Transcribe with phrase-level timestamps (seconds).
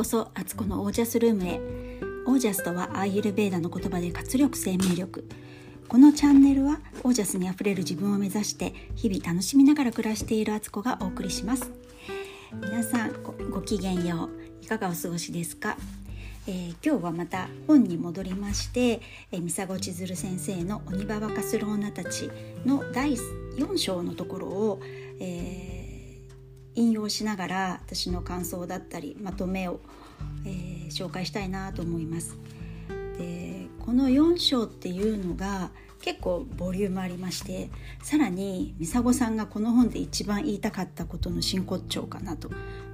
[0.00, 1.60] こそアツコのオージャスルームへ。
[2.26, 5.28] オージャスとはアーユルベーダの言葉で活力生命力。
[5.88, 11.70] このチャンネルはオージャスにあふれる自分を目指して日々楽しみながら暮らしているアツコがお送りします。
[12.62, 13.12] 皆さん
[13.50, 14.30] ごきげんよ
[14.62, 14.64] う。
[14.64, 15.76] いかがお過ごしですか、
[16.46, 22.30] えー、今日はまた本に戻りまして、えー、三佐千鶴先生の「鬼ババカスローナたち」
[22.64, 23.16] の第
[23.58, 24.80] 4章のところを、
[25.18, 25.79] えー
[26.74, 29.80] 引用しながら私の感想だったりまとめを、
[30.44, 32.36] えー、紹介したいなと思います。
[33.18, 35.70] でこの4章っていうのが
[36.00, 37.70] 結構ボリュームありまして
[38.02, 42.50] さらにミサゴさんがこの本で一番言いたかったことの真骨頂かなと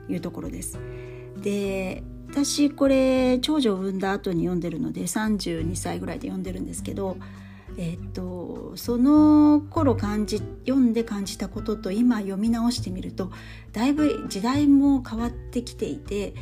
[0.09, 0.79] いうところです。
[1.41, 7.17] で私これ長女を産んだ後に読んでるので32歳ぐらいで読んでるんですけど
[7.79, 13.31] えっとその頃感じ読んで感じたことと今読み直してみると
[13.73, 16.35] だいぶ時代も変わってきていて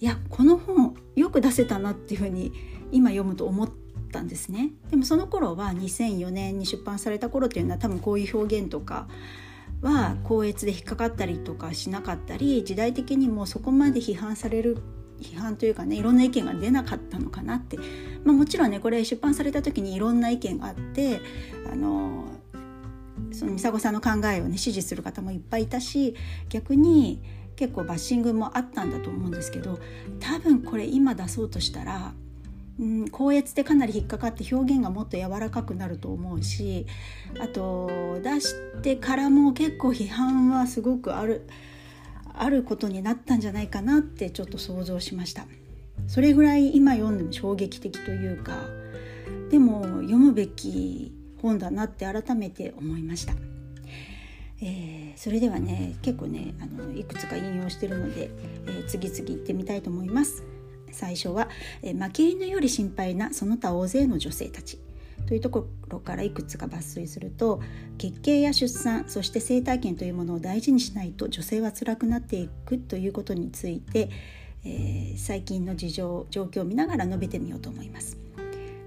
[0.00, 2.52] いやこの本よく出せたなっていうふうに
[2.92, 3.70] 今読むと思っ
[4.12, 4.70] たんですね。
[4.90, 9.08] でもその頃は2004年に出版された頃っていうのは多分こういう表現とか
[9.82, 14.78] は校閲で引っかかったりとかしなかったり時代的にもそこまで批判される
[15.20, 17.78] 批判というかねいろんな意見が出なかったのかなって、
[18.24, 21.20] まあ、もちろんねこれ出版された時にいろんな意見があって
[21.70, 22.24] あの
[23.32, 26.14] その美佐子さんの考えをね支持する方もいっぱいいたし
[26.48, 27.20] 逆に
[27.56, 29.78] 結構バッシングもあったんだと思うんですけど
[30.20, 32.12] 多分これ今出そうとしたら、
[32.78, 36.86] うん、校閲でかなり引っかかって表現がもっと柔らかくなると思うし
[37.40, 41.46] あと出してからも結構批判はすごくある。
[42.38, 45.46] あることになったんじゃないかなってちょっと想像しました。
[46.06, 48.64] それぐらい今読んでも衝撃的というか
[49.50, 53.34] でも読むべき本だなって改めて思いました、
[54.60, 58.30] えー、それではね結構ねあのいくつか引用してるので、
[58.66, 60.44] えー、次々行ってみたいと思います。
[60.92, 61.48] 最初は、
[61.82, 64.78] えー、負け犬より心配なその他大勢の女性たち。
[65.26, 67.60] というところからいくつか抜粋すると
[67.98, 74.08] 月経や出産そして生体験というものを大事にしないと女性は辛くなっていくということについて、
[74.64, 78.16] えー、最近の事情状況を見ながら述べてみようと思います。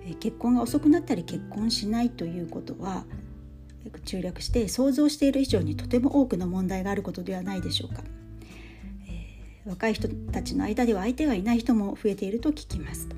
[0.05, 3.03] えー、結婚が遅くなったり結婚しないということは
[4.05, 8.03] 中略して想像している以上にとても多くの問題があることではないでしょうか。
[9.07, 13.09] えー、若い人たちの間では相手がいない人も増えていると聞きます。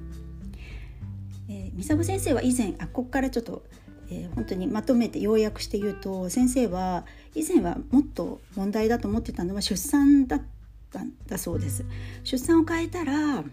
[1.76, 3.64] 三沢先生は以前あここからちょっと、
[4.10, 10.42] えー、本当にまとめて要約して言うと先生は以前はもっと問題だと思ってたのは出産だっ
[10.92, 11.86] たんだそうです。
[12.24, 13.44] 出産を変えたら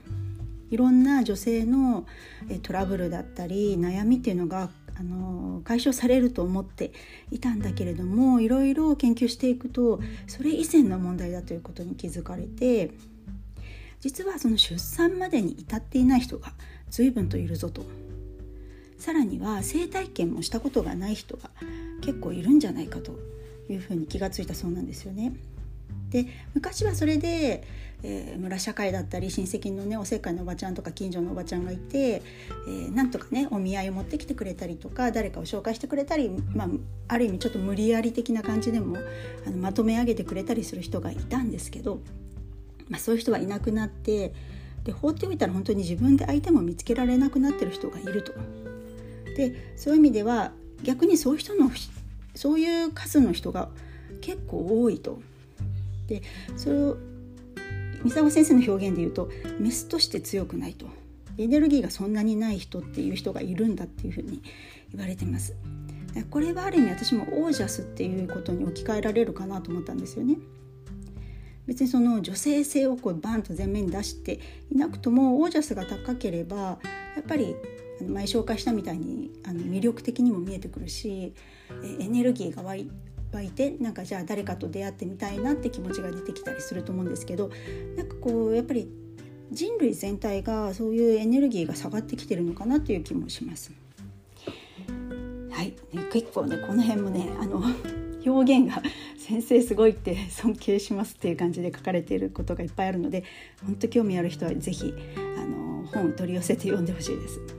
[0.70, 2.06] いろんな女性の
[2.62, 6.92] トラブルだったり悩みっていうのがあの解消されると思って
[7.30, 12.90] いたんだけれどもいろいろ研究していくとそれ以前の問題だということに気づかれて
[14.00, 16.52] 実はその出産までに至っていない人が
[16.90, 17.84] 随分といるぞと
[18.98, 21.50] さらには性体験もしたことがない人が
[22.02, 23.12] 結構いるんじゃないかと
[23.70, 25.32] いうふうに気がついたそうなんですよね。
[26.10, 27.64] で昔はそれで、
[28.02, 36.68] えー、村社会だったり親戚のねおせっかいのおばちゃんとか近所のおばちゃんがいて、えー、なんとかねお見合いを持ってきてくれたりとか誰かを紹介してくれたり、まあ、
[37.08, 38.96] ある意味ちょっと無理やり的な感じでも
[39.46, 42.00] あのまとめ上げてくれたりする人がいたんですけど、
[42.88, 44.32] まあ、そういう人はいなくなって
[44.84, 48.32] で放っておいたら本当に自分で相手も見つけられなくなってる人がいると。
[49.38, 50.50] でそういう意味では
[50.82, 51.70] 逆にそういう人の
[52.34, 53.68] そういう数の人が
[54.20, 55.20] 結構多いと。
[56.08, 56.22] で
[56.56, 56.96] それを
[58.02, 60.86] 三沢先生の表現で言うとメスとして強くないと
[61.36, 64.42] エネルギーがそんなにない人っていう人がいるんだっていうふうに
[64.90, 65.54] 言われてます。
[66.30, 70.36] これはある意味私もオージャスっていうことに置き換えられるかなと思ったんですよね。
[71.66, 74.40] 別にその女性性をこうバンと前面に出して
[74.72, 76.78] いなくともオージャスが高ければや
[77.20, 77.54] っぱり
[78.06, 81.32] 前紹介したみたいにあの魅力的にも見えてくるし
[82.00, 82.90] エネルギーが湧い
[83.32, 87.50] 湧いてなんかじゃあ誰かと出会ってみたいなって気持ちが出てきたりすると思うんですけど
[87.96, 88.88] なんかこうやっぱり
[89.50, 93.72] 人類全体がそういうエネルギーが下がってきてるのかなっていう気もします。
[95.50, 97.62] はい、ね、結構ねこの辺もねあの
[98.24, 98.82] 表現が
[99.18, 103.24] 先生すごいって尊敬しますっていう感じで書かれていることがいっぱいあるので
[103.64, 104.94] 本当興味ある人は是非
[105.38, 107.57] あの本を取り寄せて読んでほしいです。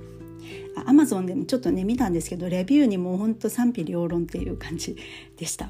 [0.87, 4.95] アマゾンでもちょっとね見たんですけどレビューにもほんと賛否両論っていう感じ
[5.37, 5.69] でした。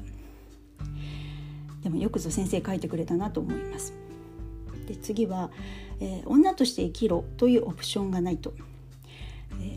[1.82, 3.94] でもよくぞ先生書いてくれたなと思います。
[4.86, 5.50] で次は、
[6.00, 8.54] えー、女として生きろ」というオプションがないと、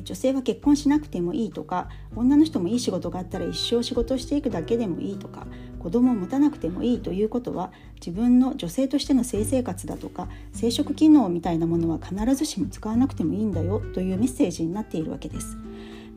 [0.03, 5.47] 女性は結婚しなくてもいいとか女の人もいい仕事があったら一生仕事していくだけでもいいとか
[5.79, 15.57] 子供を持たなくてもいいということは自分の女性としての性生活だとか生殖機能みたいなものは必ずしも使わなくてもいいんだよというメッセージになっているわけです。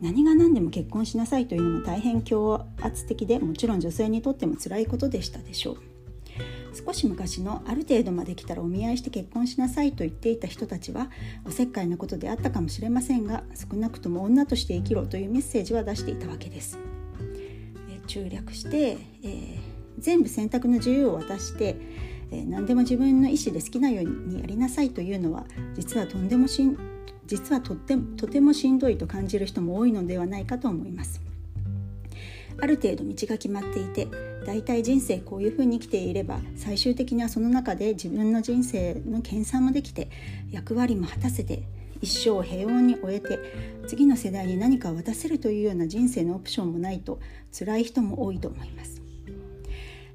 [0.01, 5.96] 何が何でも結婚しなさいというのも大変強圧的でもちろん女性にとっても辛いことでしたでしょう。
[6.77, 11.11] 少し昔のある程度まで来たらお見合いして結婚しなさいと言っていた人たちは
[11.47, 16.79] おせっかいなことであったかもしれませんが少なくとも女として生きろというメッセージは出していたわけです。
[17.89, 19.59] え中略して、えー、
[19.99, 21.77] 全部選択の自由を渡して、
[22.31, 26.77] えー、何でも自分の意思で好きなようにやりなさいというのは実はとんでもしん
[27.27, 31.21] 実はとってとてもしんどいと感じる人も多いのではないかと思います。
[32.59, 34.09] ある程度道が決まっていて
[34.47, 40.09] 大体人生こういうふうに生きていれば最終的にはその中で自分の人生の研鑽もできて
[40.53, 41.65] 役割も果たせて
[42.01, 43.41] 一生平穏に終えて
[43.89, 47.19] 次の世代に何かを渡せるというような人生のオプションもないと
[47.51, 49.03] 辛い人も多いと思います。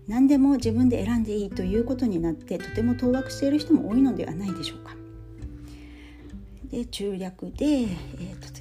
[0.07, 4.95] 何でも自分で選んでいいということになってとても当惑している人も多いのではないでしょうか。
[6.69, 8.60] で中略で、えー、と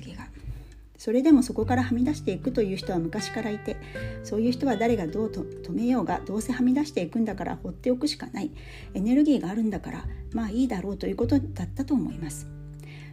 [1.00, 3.78] それでもそこからはみ出していくという人は昔からいて
[4.22, 8.50] そういう人は誰がどうと止めようがどうせはみ出していくんだから放っておくしかない。
[8.92, 10.04] エネルギーがあるんだから
[10.34, 12.46] まあいいだろうということだったと思います。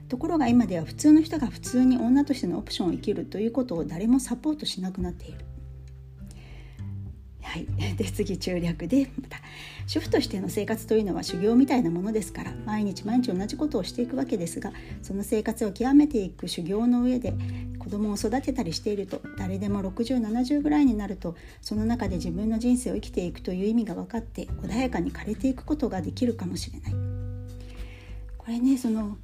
[0.10, 5.38] ところが今では普通の人が普通に女としてのオプションを生きるということを誰もサポートしなくなっている。
[7.48, 7.66] はい、
[7.96, 9.38] で次中略でまた
[9.88, 17.34] 主婦としての生活というのは修行みたいなものですから毎日毎日同じことをしていくわけですがその生活を極めていく修行の上で
[17.80, 26.94] 子供を育てたりしていると誰でも6070ぐらいになるとその中で自分の人生を生きていくという意味が分かって穏やかに枯れていくことができるかもしれない。
[28.38, 29.18] これねその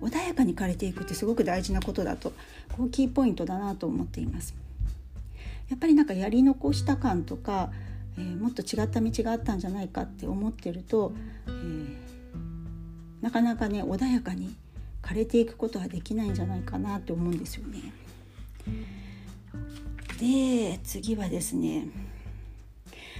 [0.00, 2.32] 穏やかに枯れていくってすごく大事なことだと
[2.76, 4.65] こうキーポイントだなと思っています。
[5.68, 7.70] やっぱりなんかやり残した感とか、
[8.16, 11.12] えー、もっと違った道があったんじゃないかって思ってると、
[11.46, 11.96] えー、
[13.20, 14.54] なかなかね穏やかに
[15.02, 17.92] 枯れていくことはできないんじゃないかなって思うんですよね。
[20.18, 21.88] で次はですね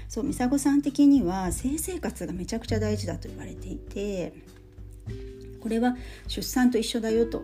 [0.08, 4.32] そう美佐子さん的には性生活がめちゃくちゃ大事だと言われていて
[5.60, 5.96] これは
[6.28, 7.42] 出産と一緒だよと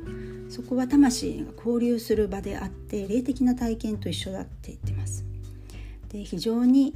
[0.48, 5.24] そこは魂が交流する場であって霊的な体験と一緒だって言ってます。
[6.08, 6.94] で非常に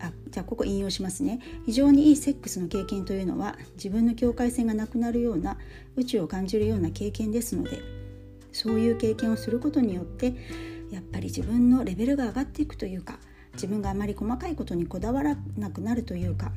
[0.00, 5.58] あじゃあここ引用しますね非常にいいセックスの経験というのは自分の境界線がなくなるような
[5.96, 7.80] 宇宙を感じるような経験ですので
[8.50, 10.34] そういう経験をすることによって
[10.90, 13.18] やっぱり自分のレベルが上がっていくというか
[13.54, 16.52] 自分があまり細かいことにこだわらなくなるというか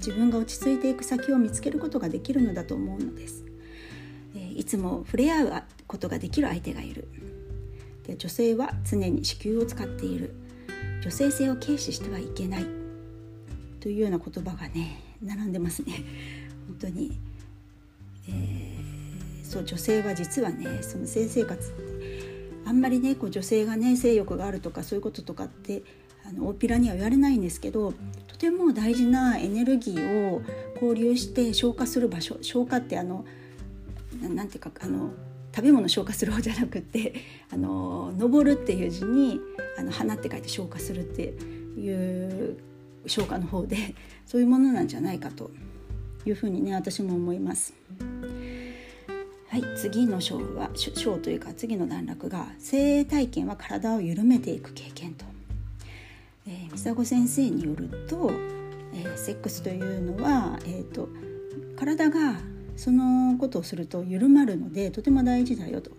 [0.00, 3.44] 自分が落ち着いていく先を見つけることができるのだと思うのです、
[4.34, 7.06] えいつも触れ合うことができる相手がいる。
[8.06, 10.34] で女性は常に子宮を使っている。
[11.02, 12.66] 女性性を軽視してはいけない。
[13.80, 15.92] というような言葉がね並んでますね。
[16.66, 17.18] 本当に、
[18.28, 21.74] えー、そう女性は実はねその性生活
[22.64, 25.82] あんまりねこう女性がね性欲があるとかそういうこととかって
[26.24, 27.92] あの大っぴらには言われないんですけど
[28.40, 30.40] とても大事なエネルギーを
[30.80, 33.26] 交流して消化する場所消化ってあの
[34.22, 35.10] なんていうかあの
[35.54, 37.12] 食べ物消化する方じゃなくて
[37.52, 39.38] あの登るっていう字に
[39.76, 41.34] あの花って書いて消化するって
[41.78, 42.56] いう
[43.04, 45.50] 消化の方でそういうものなんじゃないかと
[46.24, 47.74] いうふうにね私も思います。
[49.48, 55.26] はい、次の章は章というか次の段落が性体験は体を緩めていく経験と
[56.46, 58.30] えー、美佐子先生によると、
[58.94, 61.08] えー、セックスというのは、えーと、
[61.76, 62.40] 体が
[62.76, 65.90] そのことをすると緩まるのでとても大事だよと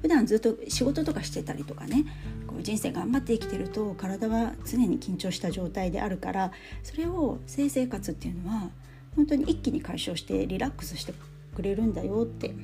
[0.00, 2.04] 普段ずっと仕事とかしてたりとかね
[2.46, 8.70] こう人生頑張って生きてると体は常に緊張した状態であるからそれを性生活っていうのは
[9.14, 11.12] 本当に一気に解消してリラックスして
[11.54, 12.54] くれるんだよって、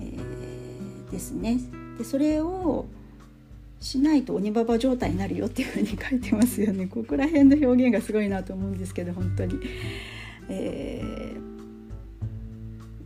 [0.00, 1.58] えー、ですね。
[1.98, 2.86] でそれを
[3.80, 9.58] しないと鬼ババ状態になるよっていうふうに書いてますよねここら辺の表現がすごいなと思うんですけど本当に。
[10.48, 11.02] え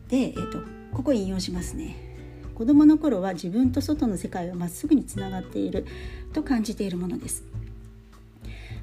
[0.09, 0.59] ー、で、えーと、
[0.93, 1.97] ここ引用しますね。
[2.54, 5.85] 子供の頃は自分と外の世界はまっすぐにつながっている
[6.33, 7.45] と感じているものです。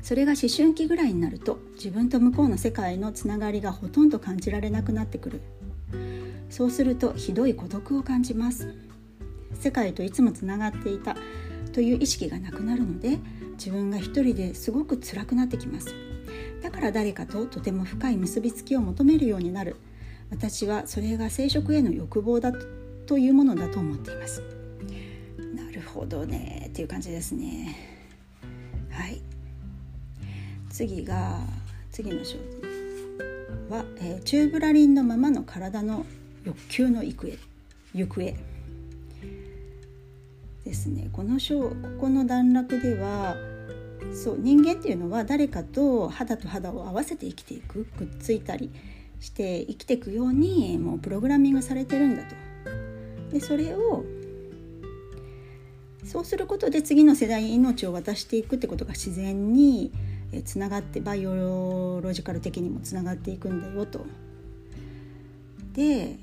[0.01, 5.41] それが思春期ぐらいになると自分と向こうの世界のつながりがほとんど感じられなくなってくる
[6.49, 8.73] そうするとひどい孤独を感じます
[9.59, 11.15] 世界といつもつながっていた
[11.73, 13.19] という意識がなくなるので
[13.53, 15.93] 自分が一人ですごく辛くなってきます。
[16.61, 19.75] だから誰かととても深い結びつきを求めるようになる。
[20.29, 24.41] 私はそれが生殖への欲望だとというものだと思っています。
[25.53, 26.67] なるほどね。
[26.69, 27.75] っていう感じですね。
[28.89, 29.21] はい。
[30.69, 31.39] 次が
[31.91, 32.37] 次の章
[33.69, 36.05] は、えー、チューブラリンのままの体の
[36.45, 37.37] 欲求の行方
[37.93, 38.33] 行方。
[40.63, 43.35] ですねこの章ここの段落では
[44.13, 48.71] そう人間っていうのは誰かと肌と肌を合わせて生きていくくっついたり
[49.19, 52.35] して生きていくようにもうプログラミングされてるんだと。
[53.31, 54.03] でそれを
[56.03, 59.91] そうすることで次の世代に命を渡していくってことが自然に
[60.43, 64.05] つながってバイオロジカル的にもつながっていくんだよと。
[65.73, 66.17] で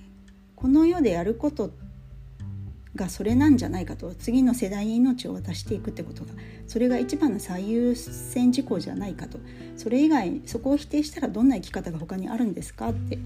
[0.57, 1.88] この世でやることって
[2.99, 6.33] がそれなんじゃないかと次の世代に命を渡していくってことが
[6.67, 9.39] それが一番の最優先事項じゃないかと。
[9.77, 13.17] それ以外そこを否定したらどんな生き方が他にあるんですかって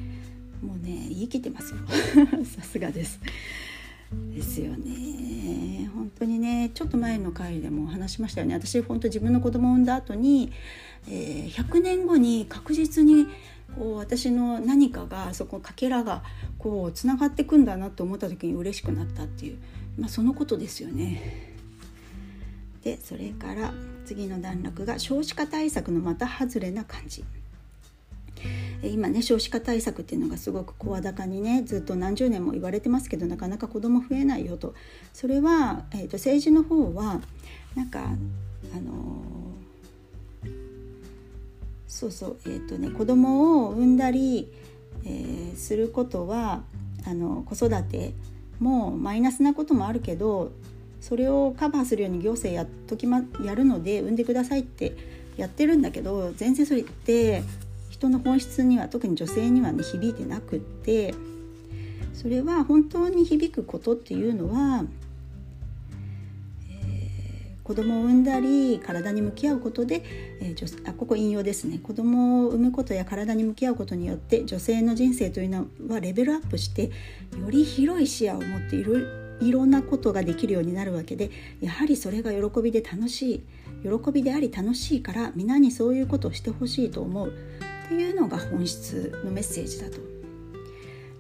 [0.61, 1.79] もうね言い切ってますよ。
[2.45, 3.19] さすがです。
[4.35, 5.91] ですよね。
[5.95, 8.55] 本当にねちょっと前の回でも話しましたよね。
[8.55, 10.53] 私本当自分の子供を産んだ後に、
[11.09, 13.27] えー、100年後に確実に
[13.79, 16.23] こう私の何かがそこかけらが
[16.59, 19.59] こうつながってくんだなと思った時に嬉しくなったっていう、
[19.99, 21.53] まあ、そのことですよね。
[22.83, 23.73] でそれから
[24.05, 27.25] 次の段落が少子化対策のまた外れな感じ。
[28.83, 34.75] 今ね少子化対策っていうのがすごく声高にねずっと何十年も言われてますけどなかなか子供増えないよと
[35.13, 37.21] それは、えーと、政治の方は
[37.77, 39.23] なんかあの
[41.93, 42.37] そうそう。
[42.47, 44.51] えっ、ー、とね子供を産んだり、
[45.05, 46.63] えー、することは
[47.05, 48.15] あの子育て
[48.61, 50.53] もマイナスなこともあるけど
[51.03, 54.97] それをカバーするように行政やっとき、ま、やるので産んでくださいって
[55.37, 57.43] やってるんだけど全然それって
[57.91, 61.15] 人の本質には特に女性にはね響いてなくって
[62.15, 64.85] それは本当に響くことっていうのは
[67.65, 70.03] 子供を産んだり体に向き合うことで、
[70.41, 76.91] えー、あここ引用ですね子供を産むことや体に向き合うことによって女性の人生というのはレベルアップしてよ
[77.51, 83.43] り広い視野を持っているいろんなことができるようになるわけでやはりそれが喜びで楽しい
[83.83, 89.99] 喜びであり楽しいから皆にそういうことをしてほしいと思うっていうのが本質のメッセージだと。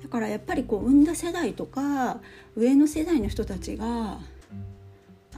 [0.02, 2.20] だからやっぱりこう産んだ世代とか
[2.54, 4.20] 上の世代の人たちが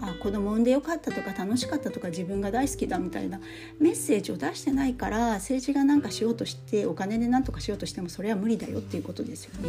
[0.01, 3.41] あ子供産んでよかったとか楽しかったとか自分が大好きだみたいな
[3.79, 9.69] メッセージを出してないから政治が何かしようとしてお金で何とかしようとしてもそれは無理だよっていうことですよね。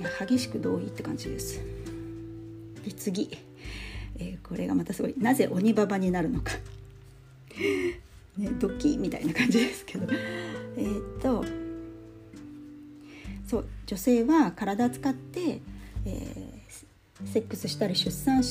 [0.00, 1.60] いや激しく同意って感じです。
[2.84, 3.30] で次、
[4.18, 6.52] えー、これがまたすごいなぜ鬼ババになるのか
[8.36, 10.06] ね、ドキみたいな感じですけど
[10.76, 11.42] えっと
[13.46, 15.60] そう女性は体使って、
[17.24, 18.42] セックスしたり出産を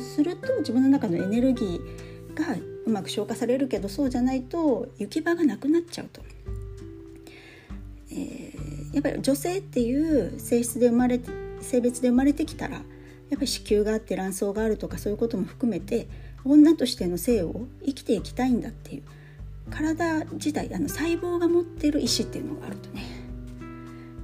[0.00, 6.22] すると自分の中のエネルギーがうまく消化されるけどそうじゃないと行き場がなくなっちゃうと。
[8.10, 8.52] え、
[8.94, 12.84] やっぱり女性っていう性質で生まれて性別で生まれてきたらやっ
[13.32, 16.08] ぱり子宮があって卵巣があるとかそういうことも含めて
[16.44, 19.02] 女としての性を生きていきたいんだっていう
[19.70, 23.02] 体自体あの細胞が持ってる意思っていうのがあるとね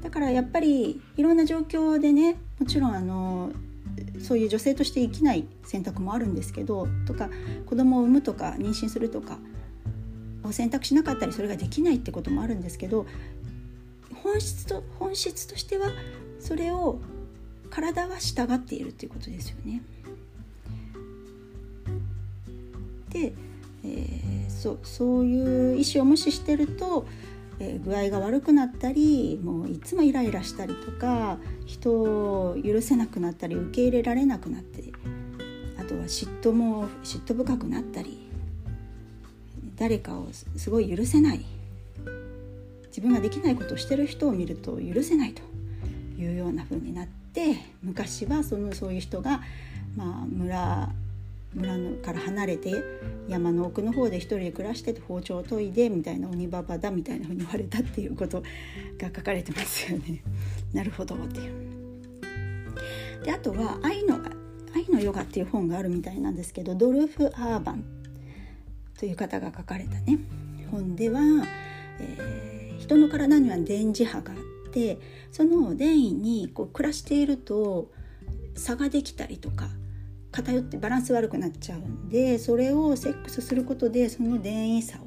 [0.02, 3.50] だからやっぱりいろんな状況でねもちろんあの
[4.20, 7.28] そういう女性として生きない選択もあるんですけどとか
[7.66, 9.38] 子供を産むとか妊娠するとか
[10.42, 13.06] を選択しなかったりそれができないってこともあるんですけど
[14.22, 15.90] 本質と本質としては
[16.38, 17.00] それを
[17.70, 19.82] 体は従っているっていうことですよね。
[23.10, 23.32] で、
[23.84, 27.06] えー、そそういう意思を無視してると
[27.60, 34.92] え具合が悪くなったりもういつもイライラしたりとか人を許せなくなったり受け入れられなくなって
[35.78, 38.18] あとは嫉妬も嫉妬深くなったり
[39.76, 41.44] 誰かをすごい許せない
[42.88, 45.42] 自分ができないことをしてる人を見ると許せないと
[46.16, 49.42] いうような風になって昔はそのそういう人が、
[49.96, 50.90] まあ、村
[51.54, 52.72] 村のから離れて
[53.28, 58.42] 山の奥の方で一人で暮らしてて包丁を研いでみたいな鬼ババだみたいなふうに言われたっていうこと
[58.98, 60.22] が書かれてますよね。
[60.72, 61.54] なるほどっていう。
[63.24, 64.20] であとは愛の
[64.74, 67.84] 「愛のヨガ」っていう本があるみたいなんですけどドルフ・アーバン
[68.98, 70.18] という方が書かれたね
[70.70, 71.20] 本では、
[72.00, 74.98] えー、人の体には電磁波があって
[75.30, 77.90] その電位にこう暮らしていると
[78.56, 79.68] 差ができたりとか
[80.34, 85.04] 偏ってバランス悪くなっちゃうんでそれをセックスすることでその電位差を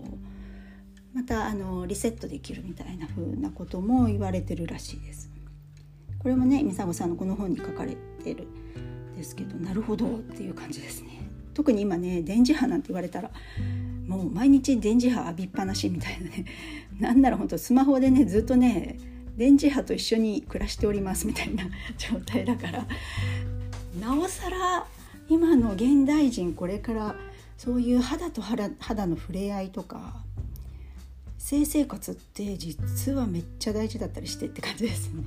[1.13, 5.31] またあのリセットできるみたいな風なことも言われてるらしいです。
[6.19, 13.31] これもね美佐子さんのこの本に書かれてるんですけどなるほどっていう感じですね特に今ね電磁波なんて言われたら
[14.07, 16.45] もう毎日電磁波浴びっぱなしみたいなね
[16.99, 18.97] なんなら本当スマホでねずっとね
[19.35, 21.63] 電磁波と一緒に暮らしておりますみたいな
[21.97, 22.87] 状態だから
[23.99, 24.85] なおさら
[25.29, 27.15] 今の現代人これから
[27.57, 30.23] そういう肌と肌肌の触れ合いとか
[31.37, 35.23] 性生活って実はめっちゃ大事だったりしてって感じですね。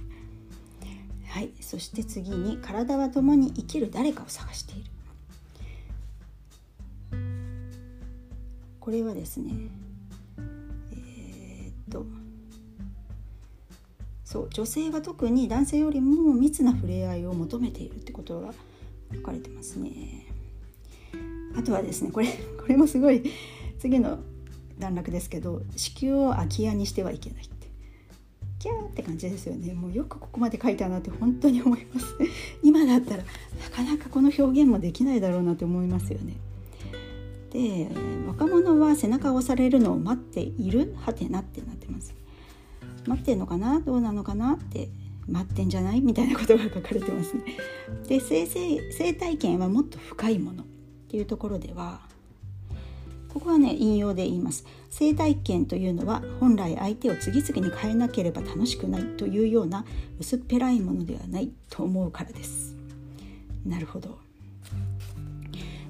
[1.28, 4.90] はい、そして次に「体は共に生きる誰かを探している」
[8.80, 9.52] これはですね
[10.92, 12.04] えー、っと
[14.24, 18.52] そう女性は特に男性よりも密な触れ合いを求めているってことが
[19.14, 20.26] 書かれてますね。
[21.56, 22.28] あとはですねこれ
[22.60, 23.22] これもすごい
[23.78, 24.20] 次の
[24.78, 27.50] 段落ですけど子宮を空き家にしてはいけないって。
[28.60, 29.72] キャーって感じですよね。
[29.72, 32.14] もうよくここまで書いたなって本当に思います。
[32.62, 36.36] 今だったらなかなかこの表現もできないだろうなって思いますよね。
[37.50, 37.88] で
[38.28, 42.14] 若者は背中を押されるのを待っているはてなってなってます。
[43.06, 43.80] 待ってんのかな？
[43.80, 44.54] どうなのかな？
[44.54, 44.90] って
[45.28, 46.00] 待ってんじゃない？
[46.00, 47.42] みたいなことが書かれてますね。
[48.08, 50.66] で生生体験はもっと深いものっ
[51.08, 52.00] ていうところでは
[53.28, 54.64] ここはね引用で言います。
[54.90, 59.84] 生体験というのは本来相手を次々に変えなければ楽しくないというような
[60.18, 62.74] 薄っぺらいものではないと思うからです。
[63.64, 64.18] なるほど、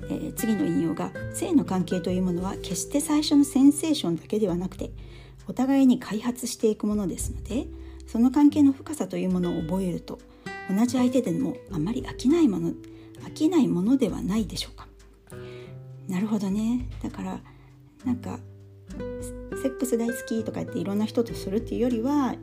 [0.04, 4.90] えー、次の引用が性の関係というものは決して最初のセンセーションだけではなくて
[5.46, 7.68] お互いに開発していくものですので
[8.11, 10.19] その関係の深さというものを覚えると
[10.69, 12.73] 同じ相手でもあまり飽きないもの
[13.23, 14.88] 飽きないものではないでしょうか
[16.09, 17.40] なるほどねだから
[18.05, 18.40] なんか
[19.62, 22.35] セックス大好きとか言っていろんな人とするっていうよりは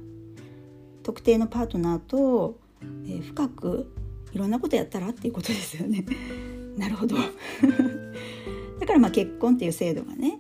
[1.04, 3.92] 特定のパートナーと、えー、深く
[4.32, 6.06] いろんなことやったらっていうことですよね。
[6.78, 7.16] なるほど
[8.80, 10.40] だからまあ結婚っていう制度がね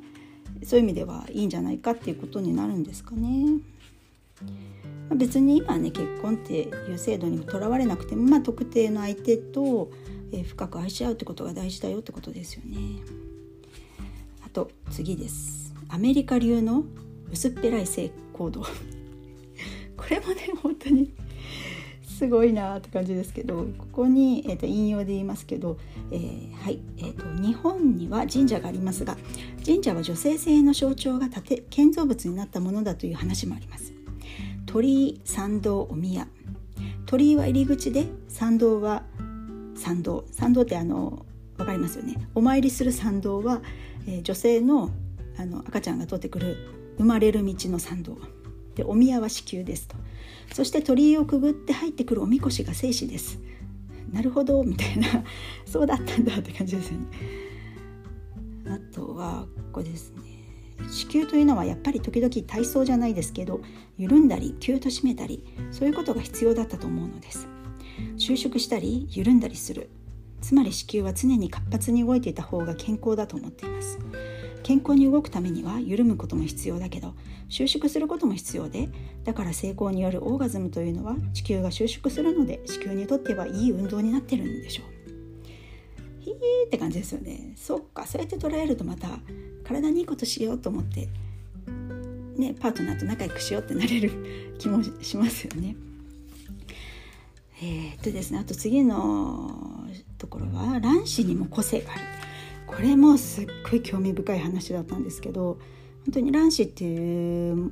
[0.64, 3.60] そういう意味ではいいんじゃないかっていうことになるんですかね。
[5.16, 9.90] 別に今ね結婚っていう制度にとらわれなくても、まあ、特定の相手と、
[10.32, 12.78] えー、深く愛し合うってことが大事だよってことですよね。
[14.46, 15.74] あと次です。
[15.90, 16.84] アメリカ流の
[17.32, 18.62] 薄っぺらい性行動
[19.96, 21.12] これもね本当に
[22.04, 25.78] すごいなって感じですけどここに、えーと、引用で言いますけど、
[26.12, 29.18] えー、はい、えーと、日本には神社がありますが
[29.66, 33.97] 神社は女性性の象徴が建建造物になったものだという話もあります。
[34.68, 36.28] 鳥居参道お宮
[37.08, 39.04] 鳥居は入り口で参道は
[39.76, 40.26] 参道。
[40.32, 41.26] 参道ってあの
[41.56, 42.16] 分かりますよね。
[42.36, 43.62] お参りする参道は、
[44.08, 44.92] えー、女性の
[45.38, 46.58] あの赤ちゃんが通ってくる
[46.98, 48.18] 生まれる道の参道。
[48.76, 49.96] でお宮は子宮ですと。
[50.54, 53.40] そして鳥居をくぐって入ってくるおみこしが生死です。
[54.12, 55.08] なるほどみたいな。
[55.66, 57.06] そうだったんだって感じですよね。
[58.68, 60.37] あとはここですね。
[60.90, 63.62] 子宮というのはやっぱり時々体操じゃないですけど
[63.98, 67.48] 緩んだりキュッと締めたりそういうことが必要だったと思うのです。
[68.18, 69.90] 収縮したり緩んだりする。
[70.42, 73.98] つまり子宮は常に活発に動いていた方が健康だと思っています。
[74.64, 77.16] 健康に動くためには緩むことも必要だけど
[77.48, 78.90] 収縮することも必要で
[79.24, 84.97] だから成功によるオーガズムというのは地球が収縮するので子宮にとってはいい運動になってるんでしょう。
[86.32, 87.54] ひーって感じですよね。
[87.56, 89.20] そっかそうやって捉えるとまた
[89.64, 91.10] 体にいいことしようと思って
[92.38, 94.12] ねパートナーと仲良くしようってなれる
[94.58, 95.76] 気もしますよね。
[97.62, 99.88] えー、っとですねあと次の
[100.18, 102.02] ところは卵子にも個性がある。
[102.68, 105.58] これもすっごい興味深い話だったんですけど
[106.06, 107.72] 本当に卵子っていう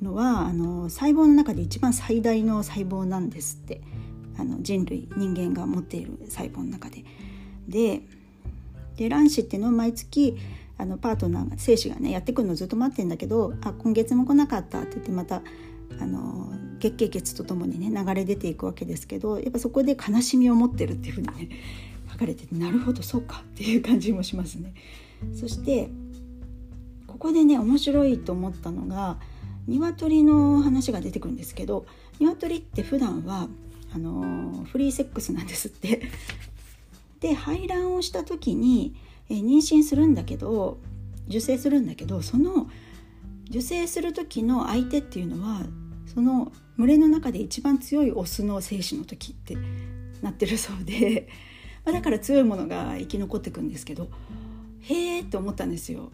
[0.00, 3.80] のはあの細胞の中で一番最大の細胞なんですって。
[4.38, 7.04] あの人類人間が持っている細胞の中で。
[7.68, 8.02] で
[8.96, 10.36] で卵子っていうのは毎月
[10.78, 15.42] あのパートナーが精子がねやってくるのずっと待ってんだけどあ今月も来なかったって言ってまた
[16.00, 21.48] あの月経血とともにね流れ出ていくわけですけどやっぱそこで悲しみを持ってるっていうふうにね
[22.10, 24.74] 書かれててなるほどそうかっていう感じもしますね。
[25.38, 25.88] そして
[27.06, 29.18] ここでね面白いと思ったのが
[29.68, 31.86] 鶏の話が出てくるんですけど
[32.18, 33.46] 鶏って普段は
[33.94, 36.02] あのフリーセックスなんですって
[37.22, 38.94] で排卵をした時に、
[39.30, 40.78] え妊娠するんだけど
[41.28, 42.68] 受精するんだけどその
[43.48, 45.62] 受精する時の相手っていうのは
[46.12, 49.56] その群れの中で一番強いオスの精子の時って
[50.20, 51.28] なってるそうで
[51.84, 54.08] まあ、だから強いものが生き残ってくんですけど
[54.80, 56.10] へえって思ったんですよ。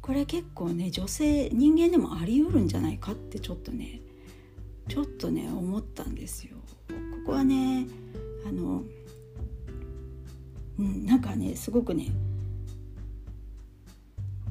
[0.00, 4.00] これ結構ね女性人間でもあり得るんじゃないかってちょっとね
[4.88, 6.56] ちょっとね思ったんですよ。
[6.88, 6.94] こ
[7.26, 7.86] こはね
[8.46, 8.84] あの、
[10.78, 12.08] うん、なんかねすごくね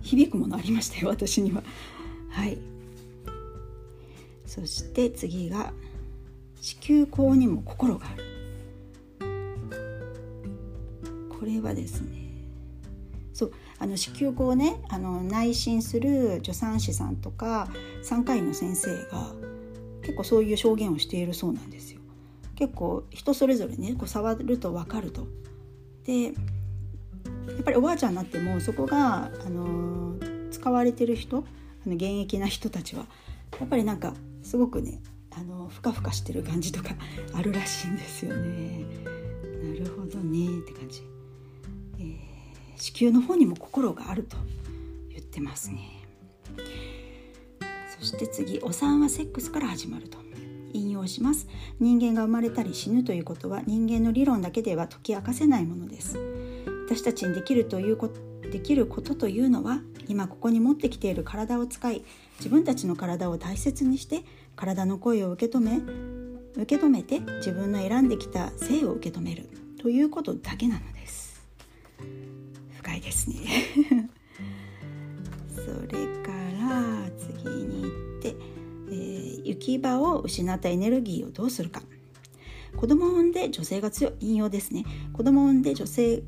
[0.01, 1.63] 響くものありましたよ 私には。
[2.29, 2.57] はい
[4.45, 5.73] そして次が
[6.61, 8.23] 子宮口にも心がある
[11.29, 12.25] これはですね
[13.33, 17.67] そうあの子宮口をねあの内診する助産師さんとか
[18.01, 19.33] 産科医の先生が
[20.01, 21.99] 結構そういう証言をしているそうなんですよ。
[22.55, 25.27] 結構人それぞれねこう触ると分かると。
[26.05, 30.15] でやっぱりおばあちゃんになってもそこが、あの
[30.51, 31.37] 使われてる人
[31.85, 33.05] あの現役な人たちは
[33.59, 36.95] やっぱりなんかすごくねあのふかふかしてる感じとか
[37.33, 38.85] あるらしいんですよね。
[39.63, 41.01] なるほどねって感じ。
[41.99, 44.37] えー、子宮の方にも心があると
[45.09, 46.05] 言ってますね。
[47.99, 50.17] そして次お産はセックスから始まると
[50.75, 51.47] 引用します。
[51.79, 56.19] 人間が生まれたり死ぬということは人間の理論だけでは解き明かせないものです。
[56.87, 62.03] 私たちにできるということできることというのは今ここに持ってきている体を使い
[62.37, 64.23] 自分たちの体を大切にして
[64.55, 65.79] 体の声を受け止め
[66.55, 69.49] 受け止めて自分の選んできた性を受け止める
[69.81, 71.45] ということだけなのです。
[72.77, 73.35] 深いですね。
[75.53, 75.61] そ
[75.93, 76.24] れ
[79.55, 81.81] 行き場を失ったエネルギーをどうするか。
[82.75, 84.85] 子供を産んで女性が強い引用ですね。
[85.13, 86.23] 子供を産んで女性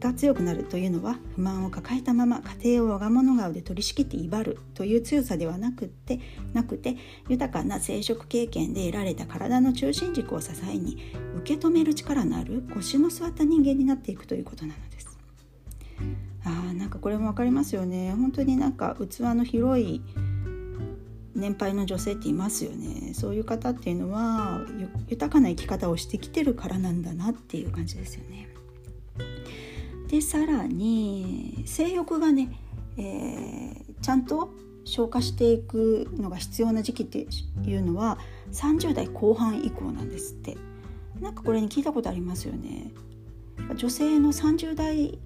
[0.00, 6.20] が強くなるというのは不満を抱えたまま家庭を我が物顔で取り仕切って威張るという強さではなくて
[6.52, 6.96] なくて
[7.30, 10.98] 豊かな生殖経験で得られた体の中心軸を支えに
[11.38, 15.18] 受け止める力のある腰の座った人間になっていくということなのです。
[16.44, 18.12] あーなんかこれも分かりますよね。
[18.12, 20.02] 本当になんか器の広い
[21.36, 23.12] 年配の女性っていますよね。
[23.14, 24.60] そういう方っていうのは
[25.08, 28.48] 豊かな生き方をしてきてるからなんだなっていう感じですよね。
[30.08, 32.58] でさらに性欲がね、
[32.96, 34.50] えー、ちゃんと
[34.84, 37.26] 消化していくのが必要な時期って
[37.64, 38.18] いうのは
[38.52, 40.56] 30代後半以降なんですって。
[41.20, 42.92] なんかこれに聞いたことありますよね。
[43.74, 45.18] 女性の30代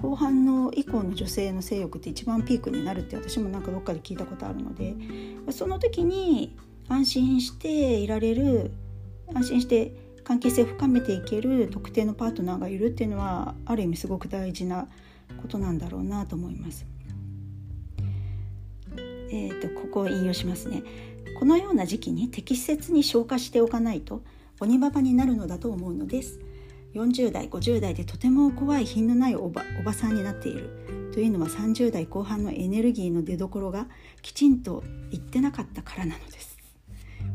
[0.00, 4.94] 後半の以降の女性の性欲って一番ピークになるって私もなんかどっかで聞いたことあるので
[5.50, 6.56] その時に
[6.88, 8.70] 安心していられる
[9.34, 14.86] 安心して関係性を深めていける特定のパートナーがいるっていうのはある意味すごく大事な
[15.42, 16.86] ことなんだろうなと思います。
[19.30, 20.82] えーと、ここを引用しますね。
[21.38, 24.22] このような時期に適切に消化しておかないと
[24.60, 26.40] 鬼ババになるのだと思うのです。
[26.94, 31.10] 40代50代でとても怖い品のないおばおばさんになっている。
[31.12, 33.86] というのは30代後半のエネルギーの出どころが
[34.22, 36.56] きちんと言ってなかったからなのです。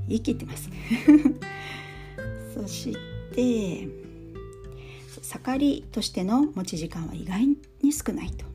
[0.08, 0.70] 言い切ってます。
[2.56, 2.96] そし
[3.34, 4.04] て
[5.22, 7.48] 盛りとしての持ち時間は意外
[7.82, 8.46] に少ないと、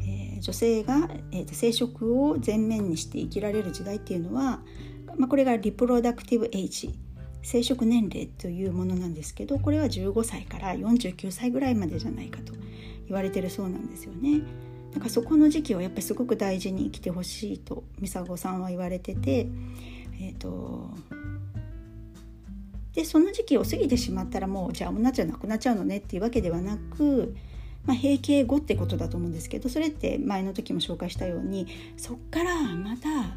[0.00, 4.62] えー、女性が、えーと、生殖を前面にして生きられる時代っていうのは、
[5.16, 6.94] まあ、これがリプロダクティブエイジ。
[7.44, 12.54] 生殖年齢というものなんですけどこれは15歳から49歳ぐらいまでじゃないかと
[13.06, 14.42] 言われてるそうなんですよね。
[14.92, 19.48] なんかそこの時期をやっぱりすごく大事に生きてほしいと美佐子さんは言われてて、
[20.20, 20.88] えーと、
[22.94, 27.34] でその時期を過ぎてしまったらもうじゃあ女じゃなくなっちゃうのねっていうわけではなく、
[27.84, 33.36] まあ、閉経後ってことだと思うんですけどそれって前の時も紹介したようにそっからまた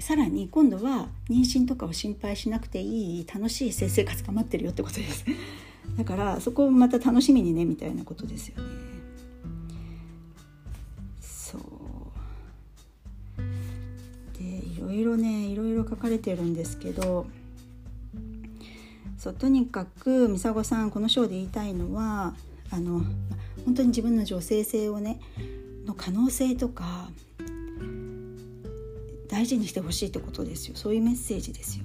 [0.00, 5.24] さらに今度は妊娠とかを心配しなくていい楽しい性生活が待ってるよってことです。
[5.96, 8.68] だからそこをまた楽しみにねみたいなことですよね。
[11.20, 11.62] そう。
[14.38, 17.26] でいろいろねいろいろ書かれてるんですけど
[19.16, 22.34] そうとにかく美佐子さんこの章で言いたいのは
[22.70, 23.02] あの
[23.64, 25.20] 本当に自分の女性性をね
[25.86, 27.10] の可能性とか
[29.36, 31.84] 大事にしてほしいってことですよそういうメッセージですよ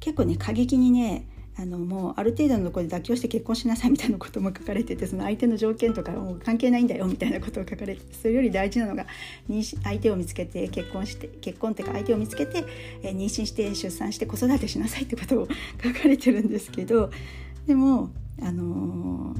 [0.00, 1.26] 結構ね過激にね
[1.58, 9.04] あのもうある程度のところで妥協して結婚しなさいみたいなことも書かれててその相手の条件とかもう関係ないんだよみたいなことを書かれてそれより大事なのが
[9.82, 12.64] 相手を見つけて結婚して結婚っていうか相手を見つけて、
[13.02, 15.48] え妊娠して出産して子育てしなさいってことを
[15.84, 17.10] 書かれてるんですけど
[17.66, 19.34] でもあの、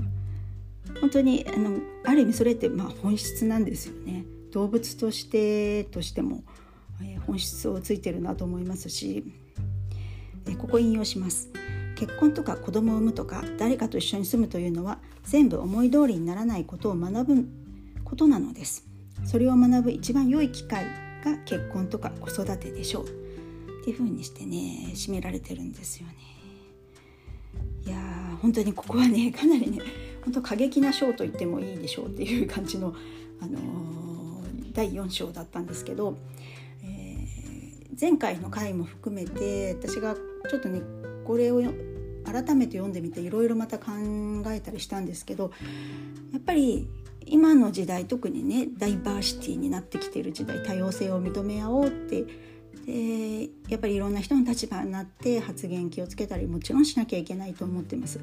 [1.01, 6.45] 本当にあのある意味それってまあ本質なんですよね動物としてとしても。
[7.27, 9.25] 本質をついてるなと思いますし
[10.59, 11.51] ここ引用します。
[11.97, 17.49] 結婚とか子供を産むとか誰かと一緒に住むというのは全部思い通りにならないことを学ぶ
[18.05, 18.85] ことなのです。
[19.25, 20.85] それを学ぶ一番良い機会
[21.25, 23.05] が結婚とか子育てでしょう。
[23.07, 23.09] っ
[23.85, 26.15] ていう風にしてね締められてるんですよね。
[27.87, 29.79] いやー本当にここはねかなりね
[30.25, 32.95] 本当過激な章と言ってもいいでしょうっていう感じの、
[33.41, 36.19] あのー、第4章だったんですけど、
[37.99, 40.15] 前回の回も含めて私が
[40.49, 40.83] ちょっとね
[41.25, 41.63] これを
[42.25, 43.93] 改めて読んでみていろいろまた考
[44.49, 45.51] えたりしたんですけど
[46.33, 46.89] やっぱり
[47.25, 52.25] 今の時代特にねダイバーシティになってきている時代多様性を認め合おうって
[52.87, 58.21] でやっぱりいろんな人の立場になって発言気をつけたりもちろんしなきゃいけないと思ってます。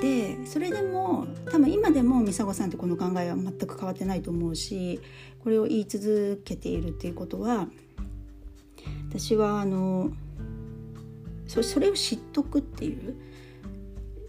[0.00, 5.00] でそれでも多分今でも美佐子さんってこの考えは全く変わってないと思うし
[5.42, 7.66] これを言い続けているっていうことは
[9.18, 10.10] 私はあの
[11.46, 13.16] そそれを知っとくっていう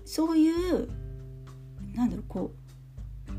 [0.05, 0.87] そういう
[1.93, 3.31] なんだろうこう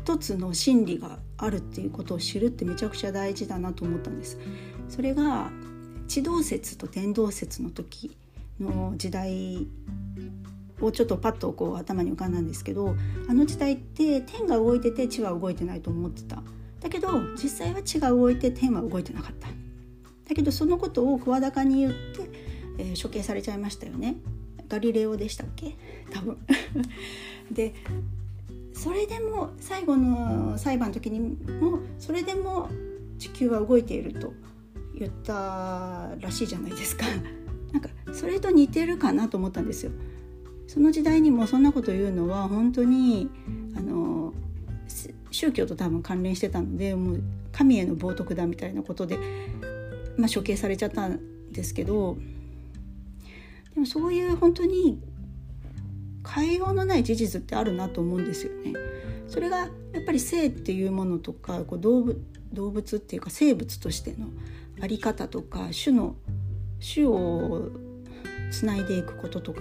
[0.00, 4.38] 一つの真理があるっていうことを知るってめちゃくちゃ大事だなと思ったんです。
[4.88, 5.50] それが
[6.08, 8.16] 地動説と天動説の時
[8.60, 9.66] の時代
[10.80, 12.94] をちょっとパッとこう頭に浮かんだんですけど
[13.28, 16.42] あの時代って天が動いてて地は動いてないと思ってた
[16.80, 19.48] だけど実際は地が動いて天は動いてなかった
[20.28, 21.98] だけどそのことを声高に言って、
[22.78, 24.16] えー、処刑されちゃいましたよね。
[24.68, 25.76] ガリレオでしたっけ？
[26.10, 26.38] 多分。
[27.50, 27.74] で
[28.72, 32.68] それでも最後の裁判の時にもそれでも
[33.18, 34.32] 地球は動いていると
[34.98, 37.06] 言ったらしいじゃないですか。
[37.72, 39.92] なんかそれと似てるかなと思ったんですよ。
[40.66, 43.28] その時代にもそんなこと言うのは本当に
[43.76, 44.34] あの
[45.30, 49.18] 宗教と多分関連してたのでもう神への冒涜だみたいなことで、
[50.16, 52.16] まあ、処刑されちゃったんですけど
[53.74, 55.00] でもそういう本当に
[56.26, 58.72] 変えようのない事実ってあるなと思うんですよね。
[59.28, 59.66] それがや
[60.00, 62.18] っぱり性っていうものとかこう動物
[62.52, 64.28] 動物っていうか生物としての
[64.78, 66.16] 在り方とか種の
[66.80, 67.70] 種を
[68.50, 69.60] つないでいくこととか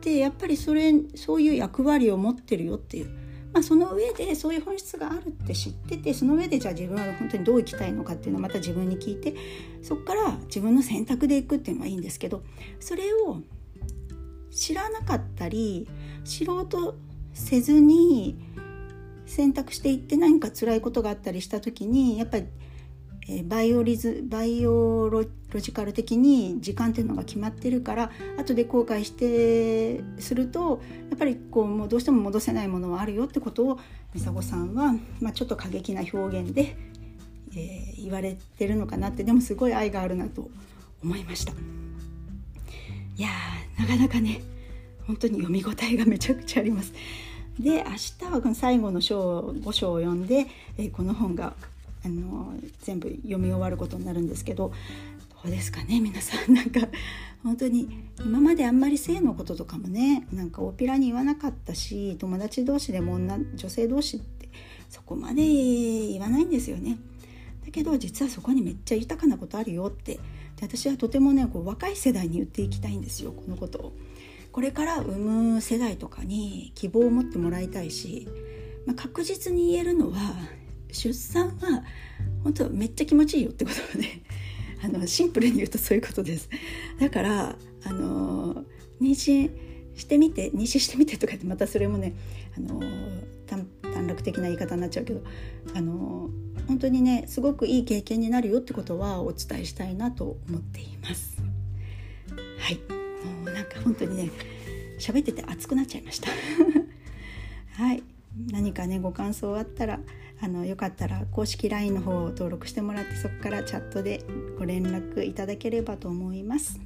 [0.00, 3.10] でやっぱりそれそういう役割を持ってるよっていう、
[3.52, 9.34] まあ、その上でそういう本質があるって知っててその上でじゃあ自分は本当にどう生きたいのかっていうのはまた自分に聞いて
[9.82, 12.42] そこから自分の選択でいくっていうのはいいんですけど
[12.78, 13.42] それを
[14.50, 15.88] 知らなかったり
[16.24, 16.96] 知ろうと
[17.32, 18.36] せずに
[19.26, 22.46] 選択していって何か辛いことがあったりした時にやっぱり
[23.44, 25.24] バイオリズバイオロ
[25.60, 33.78] ジカル的に時間っていうのが決まってるから後で後悔してするとやっぱりこうもうどうしても戻せないものはあるよってことを
[34.14, 36.74] 美佐子さんは、まあ、ちょっと過激な表現で、
[37.54, 40.48] えー、言われてるのかなってでもすごい愛があるなと
[41.02, 41.52] 思いました。
[41.52, 43.28] いや
[43.78, 44.40] なかなかね
[45.06, 46.94] 本当に読み応えがめちゃくちゃあります。
[47.60, 47.92] で明
[48.28, 50.46] 日はこの最後の章5章を読んで、
[50.78, 51.54] えー、この本が
[52.08, 54.72] あの全部読み終わることになるんですけど
[55.42, 56.80] どうですかね皆さん なんか
[57.42, 57.88] 本当に
[58.24, 64.48] 今まであんまり性のこととかもねなんか大っぴらに言わなかったし友達同士でも女女性同士って
[64.88, 66.98] そこまで言わないんですよね。
[67.64, 70.20] だけど実はそこにめっちゃ豊かなことあるよってで
[70.62, 73.92] 私はとてもねこう若い世代に言っていきたいんですよこのことを。
[74.50, 75.18] これから産
[75.52, 78.26] む世代とかに希望を持ってもらいたいし、
[78.86, 80.16] まあ、確実に言えるのは
[80.92, 81.84] 出産は
[82.42, 84.06] 本当めっちゃ気持ちいいよってことで
[84.82, 86.48] あのシンプルに言うとそういうことです。
[87.00, 88.64] だからあの
[89.00, 89.50] 妊娠
[89.94, 92.14] してみて妊娠してみてとかってまたそれもね
[92.56, 92.80] あの
[93.46, 93.66] 短
[94.06, 95.22] 絡的な言い方になっちゃうけど
[95.74, 96.30] あの
[96.68, 101.38] 本当にねすごくいい経験になるよってことはお伝えしたいなと思っています。
[102.58, 102.76] はい。
[103.44, 104.30] もうなんか本当にね
[104.98, 106.30] 喋ってて熱くなっちゃいました。
[107.82, 108.02] はい。
[108.52, 110.00] 何かねご感想あったら
[110.40, 114.24] あのよかったら公式 LINE の方を登録してもらってそこからチャットで
[114.58, 116.80] ご連絡いただければと思います。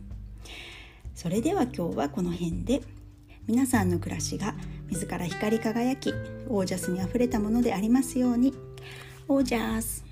[1.15, 2.83] それでは今日はこの辺で。
[3.49, 4.55] 皆さんの暮らしが
[4.89, 6.15] 自ら光り輝き
[6.49, 8.55] オージャスにあふれたものでありますように。
[9.27, 10.12] オージャス。